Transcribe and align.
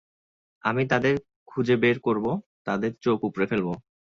আমি 0.63 0.83
তাদের 0.91 1.13
খুঁজে 1.47 1.75
বের 1.83 1.97
করবো 1.99 2.31
আর 2.35 2.63
তাদের 2.67 2.91
চোখ 3.03 3.17
উপড়ে 3.27 3.45
ফেলবো! 3.51 3.73